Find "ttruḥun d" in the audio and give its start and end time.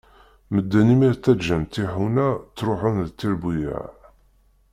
2.37-3.09